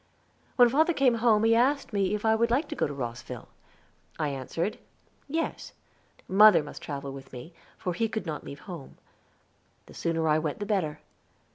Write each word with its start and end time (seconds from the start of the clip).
When 0.55 0.67
father 0.67 0.93
came 0.93 1.13
home 1.21 1.43
he 1.43 1.53
asked 1.53 1.93
me 1.93 2.15
if 2.15 2.25
I 2.25 2.33
would 2.33 2.49
like 2.49 2.67
to 2.69 2.75
go 2.75 2.87
to 2.87 2.93
Rosville. 2.95 3.49
I 4.17 4.29
answered, 4.29 4.79
"Yes." 5.27 5.73
Mother 6.27 6.63
must 6.63 6.81
travel 6.81 7.11
with 7.13 7.31
me, 7.31 7.53
for 7.77 7.93
he 7.93 8.09
could 8.09 8.25
not 8.25 8.43
leave 8.43 8.61
home. 8.61 8.97
The 9.85 9.93
sooner 9.93 10.27
I 10.27 10.39
went 10.39 10.57
the 10.57 10.65
better. 10.65 11.01